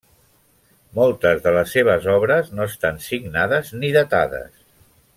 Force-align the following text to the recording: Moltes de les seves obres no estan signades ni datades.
Moltes 0.99 1.43
de 1.43 1.53
les 1.57 1.75
seves 1.77 2.07
obres 2.15 2.51
no 2.61 2.67
estan 2.73 2.99
signades 3.11 3.73
ni 3.83 3.93
datades. 4.01 4.53